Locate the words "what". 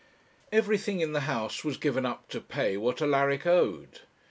2.75-3.03